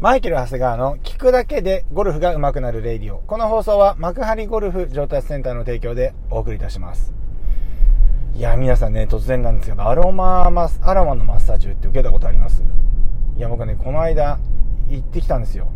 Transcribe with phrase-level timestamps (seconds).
[0.00, 3.18] マイケル・長谷川の聞くだけでゴルフが上手くなるレイディオ。
[3.20, 7.14] この放送は幕張ゴルフ上達センターの提供でお送りいたします。
[8.34, 12.64] いや、皆さんね、突然なんですけど、アロママス、アロマのマッサージって受けたことあります？
[13.36, 14.40] いや、僕ね、この間
[14.88, 15.70] 行ってきたんですよ。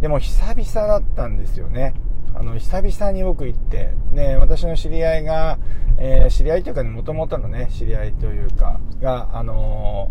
[0.00, 1.94] でも久々だったんですよね。
[2.34, 5.58] あの、久々に僕行って、ね、私の知り合いが、
[5.96, 10.10] えー、知り合いというかね、もともとのね、知り合いというか、が、あの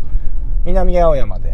[0.64, 1.49] ー、南青山で、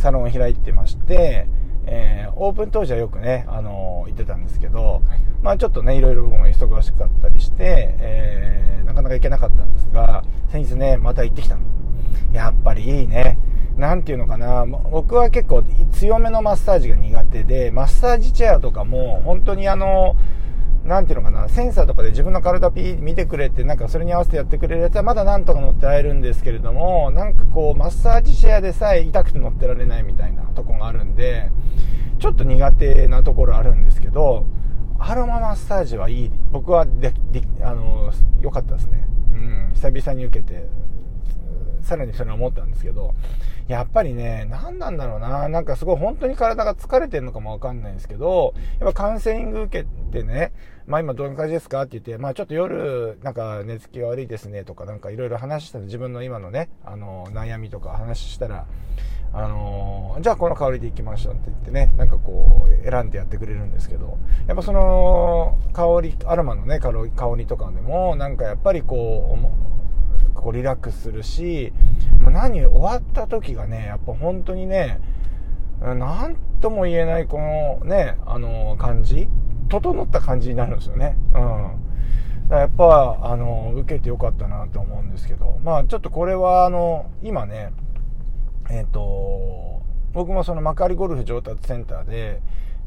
[0.00, 1.46] サロンを開いてまして、
[1.86, 5.02] えー、オープン当時はよくね、あのー、行ってたんですけど、
[5.42, 11.62] まあちょっとね、いろいろ僕も忙しかったりして、えー、なかなか行けなかったんですが、先日ね、また行ってきたの。
[12.32, 13.38] やっぱりいいね。
[13.76, 20.16] なんていうのかな、僕は結構強めのマッサージが苦手で、マッサージチェアとかも、本当にあの、な
[21.00, 31.50] んていうのかな、センサーとかで自分の体ピー見てくれて、なんかそれに合わせてやってくれるやつはまだなんとか乗ってられるんですけれども、なんかこう、マッサージチェアでさえ痛くて乗ってられないみたいなとこがあるんで、
[32.18, 34.46] ちょっと苦手なところあるんですけど、
[34.98, 36.32] アロママッサージはいい。
[36.50, 39.08] 僕はで、で、あの、良かったですね。
[39.30, 40.66] うん、久々に受けて、
[41.82, 43.14] さらにそれ思ったんですけど、
[43.68, 50.52] やっぱりね、何なんだろうな、なんかすごい本当に体が疲れてるのかもわかんないんですけど、やっぱカウンセリング受けてね、
[50.86, 58.66] まあ今どんな感じですかって言って、まあちょっと夜、なんか寝つきが悪いですねとか、なんかいろいろ話したら自分の今のね、あの、悩みとか話したら、
[59.32, 66.90] あのー、じゃあこの香りでいきましょうって言ってね、なんかこう、選んでやってくれるんですけど、やっぱその、香り、アロマのね、香
[67.36, 69.69] りとかでも、なんかやっぱりこう、
[70.40, 71.72] こうリラックスするし、
[72.20, 75.00] 何終わった時がね、やっぱ本当にね、
[75.80, 79.28] なんとも言えないこのね、あの感じ
[79.68, 81.16] 整った感じになるんですよね。
[81.34, 81.38] うん。
[81.38, 87.72] だからやっぱ、あの、受けてよかったなと思うんですけど、まあちょっとこれは、あの、今ね、
[88.68, 89.82] えっ、ー、と、
[90.12, 92.42] 僕もその幕張ゴルフ上達センターで、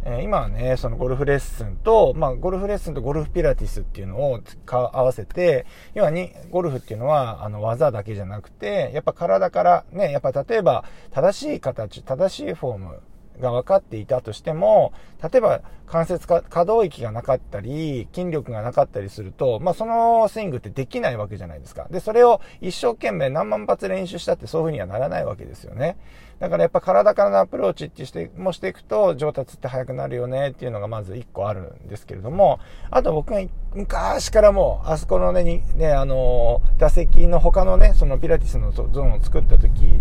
[0.06, 13.02] え今はね、そのゴルフレッスンと、まあ、ゴルフレッスンとゴルフピラティスっていうのを合わせて、要はに、ゴルフっていうのは、あの、技だけじゃなくて、やっぱ体からね、やっぱ例えば、正しい形、正しいフォーム、
[13.40, 21.88] が分かっていたとしても、例えば関節可動域がなかったり、筋力がなかったりすると、まあそのスイングってできないわけじゃないですか。
[21.90, 25.98] で、それを一生懸命何万発練習したってそういう風にはならないわけですよね。
[26.40, 33.40] だからやっぱ体からのアプローチってしてもしていくと上達って速くなるよねっていうのがまず一個あるんですけれども、あと僕が
[33.76, 40.00] 昔からもう、あそこのね、にね、あのー、打席の他のね、そのピラティスのゾーンを作った時、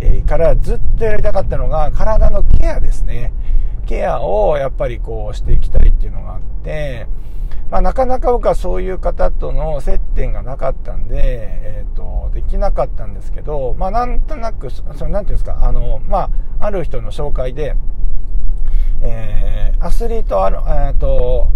[0.00, 3.32] え、からずっとやりたかったのが体のケアですね。
[3.86, 7.06] ケアをやっぱりこうしていきたいっていうのがあって、
[7.70, 16.30] まあ、なかなか僕はそういう方との接点がなかったんで、えっ、ー、と、できなかったんですけど、まあ、なんとなく、その、なんていうんですか、あの、ま
[16.60, 17.76] あ、ある人の紹介で、
[19.02, 21.50] えー、アスリートアロ、えっ、ー、と、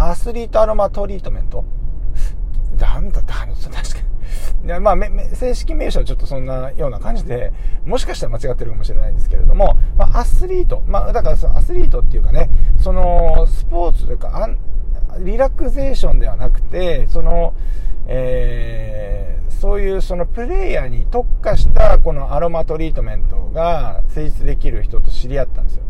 [0.00, 1.64] アスリートアロマトリートメント？
[2.78, 4.80] なんだったかな確かに。
[4.80, 4.96] まあ、
[5.34, 7.52] 正式名称はちょっとそんなような感じで、
[7.84, 14.48] もしかしたら間違ってるかもしれないんですけれども、まあ、アスリート、まあ、だからそのアスリートっていうかね、その、スポーツというか、
[15.20, 17.54] リラクゼーションではなくて、その、
[18.06, 25.82] えー、そういうそのプレイヤーに特化したこのアロマトリートメントが成立できる人と知り合ったんですよ。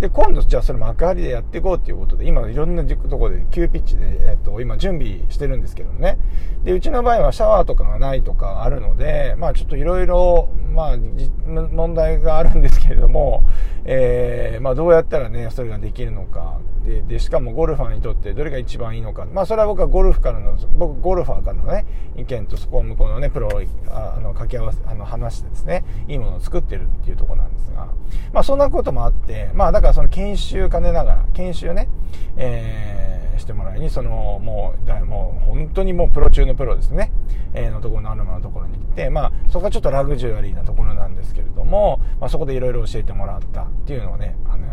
[0.00, 6.18] で、今度じゃあそれ幕張でやっていこうっていうことで、今いろんなところで急ピッチで、えっと、今準備してるんですけどね。
[6.64, 13.44] で、うちの場合はシャワーとかがないとかあるので、まあちょっといろいろ、まあ、問題があるんですけれども、
[13.84, 16.58] えー、まあどうやったらね、それができるのか。
[16.84, 19.26] で、で、しかもゴルファーにとってどれが一番いいのか。
[19.32, 23.50] まあそれは僕はゴルフからの、僕ゴルファーからのね、意見とそこを向こうのね、プロを
[23.90, 27.88] あの掛け合わせ、あの話してですね、いいものを作ってるっていうところなんですが、
[28.32, 31.88] まあそんなこともあって、まあだからその研修兼ねながら、研修ね、
[32.36, 37.12] えー、してもらいに、その、もう、だもう本当にもうプロ中のプロですね、
[37.54, 44.71] えー、のところのアルマのところに行って、まあそこはちょっとラグジュアリーなところなんですけれども、まあそこでいろいろ教えてもらったっていうのをね、あの、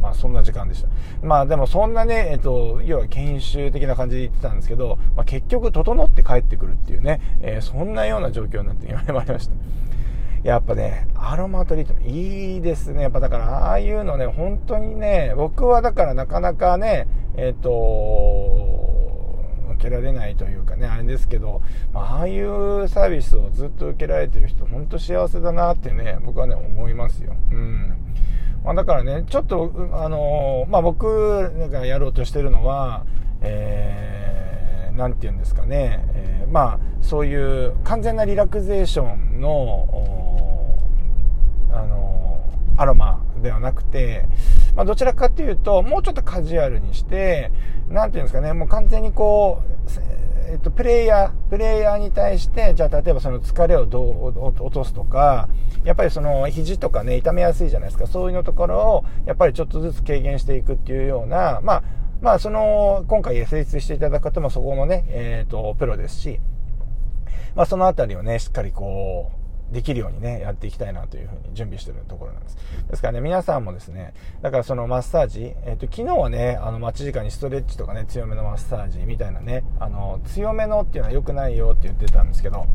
[0.00, 0.88] まあそんな時間でした。
[1.22, 9.54] まあでもそんなね、えっと、要は研修的な感じで言ってたんですけど、まあ結局整って帰ってくるっていうね、えー、そんなような状況になって今まいりました。
[10.42, 13.02] やっぱね、アロマトリートもいいですね。
[13.02, 18.88] やっぱだから、ああいうのね、本当にね、僕はだからなかなかね、えっ、と、
[19.78, 21.62] 受けられないというかね、あれですけど、
[21.92, 27.34] まあ、ああいうサービスをずっと受けられてる人、本当幸せだなってね、僕はね、思いますよ。
[27.50, 28.07] うん。
[28.68, 33.06] まあ、だからね、ちょっと、あのまあ、僕がやろうとしてるのは、
[33.40, 40.76] えー、なんて言うんですかね、えー、まあ、そういう完全なリラクゼーションの、
[41.72, 42.44] あの
[42.76, 44.28] アロマではなくて、
[44.76, 47.50] まあ、どちらかっていうと、もうちょっとカジュアルにして、
[47.88, 49.88] なんていうんですかね、もう完全にこう、
[50.50, 55.46] えっと、プレイヤー、プレイヤーに対して、じゃあ例えばその疲れをどう落とすとか、
[55.84, 58.06] やっぱりその肘とかね、痛めやすいじゃないですか。
[58.06, 61.82] そういうのところを、やっぱりちょっとずつ軽減していくっていうような、まあ、
[62.22, 66.40] まあ、その、今回成立していただく方もそこのね、えっ、ー、と、プロですし、
[67.54, 72.56] まあ、そのあたりをね、しっかりこう、できるようにね、やっていきたいなというふうに準備してるところなんです。
[72.90, 82.66] ですからね、皆さんもですね、だからそのマッサージ、えっ、ー、と、昨日はね、あの、待ち時間にストレッチとかね、強めのマッサージみたいなね、あの、強めのっていうのは良くないよって言ってたんですけど、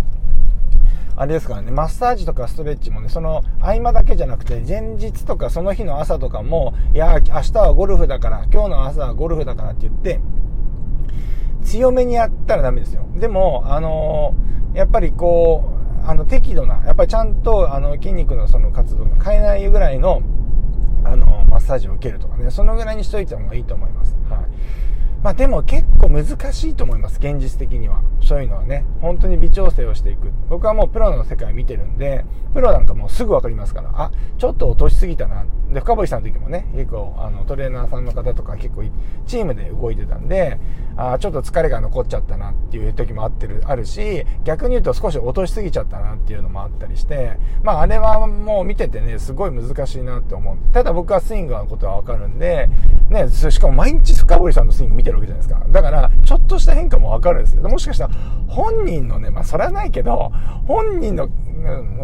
[1.16, 10.20] あれですからね、マッサージとかストレッチもね、その合間だけじゃなくて、前日とかその日の朝とかも、いや、明日はゴルフだから、今日の朝はゴルフだからって言って、
[11.64, 13.06] 強めにやったらダメですよ。
[13.16, 15.73] でも、あのー、やっぱりこう、
[16.14, 20.22] あの、適度な、やっぱりちゃんと、あの、筋肉のその活動が変えないぐらいの、
[21.04, 24.16] あの、マッサージを受けるとかね、そのぐらいにしといた方がいいと思います。
[24.30, 24.40] はい。
[25.24, 28.02] まあでも結構難しいと思います、現実的には。
[28.22, 30.32] そういうのはね、本当に微調整をしていく。
[30.50, 35.46] 僕はもうプロの世界見てるんで、プロなんかもうすぐわかりますから、あ、ちょっと落としすぎたな。
[35.72, 38.84] で、深堀さんの時もね、結構、あの、トレーナーさんの方とか結構、
[39.26, 40.60] チームで動いてたんで、
[40.96, 50.58] あ、ちょっと疲れが残っちゃったなっていう時もあってる、あるし、逆に言うと少し落としすぎちゃったなっていうのもあったりして、まああれはもう見ててね、すごい難しいなって思う。
[50.74, 52.70] ただ僕はスイングのことはわかるんで、
[53.14, 55.66] ね、しかも毎日深堀さんのスイング見てるわけじゃないですか。
[55.70, 57.62] だから、ちょっとした変化もわかるんですよ。
[57.62, 58.14] もしかしたら、
[58.48, 60.32] 本人のね、まあそれはないけど、
[60.68, 61.30] 本人の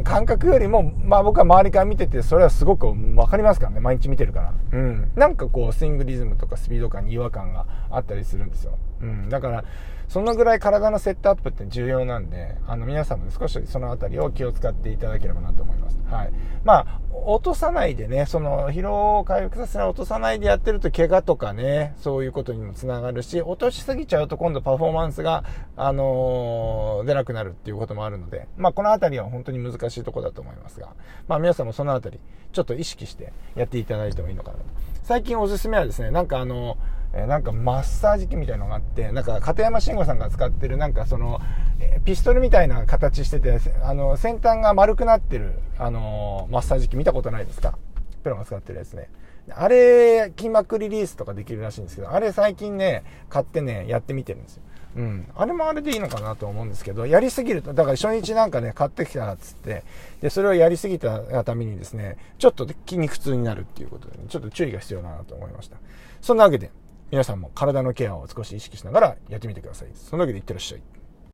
[0.04, 4.54] 感覚よりも、まあ僕は周りから見てて、それはすごくわかりますからね、毎日見てるから。
[4.72, 5.12] うん。
[5.16, 8.78] なんかこう、スイングリズムとかスピード感に違和感があったりするんですよ。
[9.02, 9.30] うん。
[9.30, 9.64] だから、
[10.10, 16.00] そのぐらい体のセットアップって重要なんで、あの、皆さんも少しそのあたりを気を使っていただければなと思います。
[16.10, 16.32] はい。
[16.64, 25.44] まあ、落とさないでね、その、疲労を回復させない、落とさないでやってると、怪我とかね、そういうことにもつながるし、落としすぎちゃうと今度パフォーマンスが、
[25.78, 30.90] あのー、出なくなるっていうこともあるので、まあ、このあたりは本当に難しいとこだと思いますが、
[31.28, 32.20] まあ、皆さんもそのあたり、
[32.52, 34.64] ちょっと意識してやっていただいてもいいのかなと。
[35.04, 41.42] 最近おすすめはですね、なんかあのーえなんかマッサージ機みたいなのがあって、なんか片山慎吾さんが使ってるなんかその、
[41.80, 47.78] えピストルみたいな形してて、あの、先端が丸くなってる、あのマッサージ機見たことないですか？
[48.24, 49.10] プロが使ってるやつね。
[49.52, 54.64] あれ、筋膜リリースとかできるらしいんですけど、あれ最近ね、買ってね、やってみてるんですよ。
[54.98, 55.28] うん。
[55.36, 59.84] あれもあれでいいのかなと思うんですけど、やりすぎると、だから初日なんかね、買ってきたっつって、
[60.22, 65.78] で、それをやりすぎたがためにですね、ちょっと筋肉痛になるっていうことで、ね、ちょっと注意が必要だなと思いました。
[66.22, 66.70] そんなわけで、
[67.12, 69.88] 皆さんも体のケアを少し意識しながらやってみてください。
[69.96, 70.82] そのわけでいってらっしゃい。